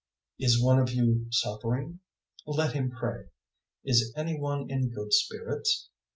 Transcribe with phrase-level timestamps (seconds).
[0.41, 1.99] 005:013 Is one of you suffering?
[2.47, 3.25] Let him pray.
[3.85, 5.89] Is any one in good spirits?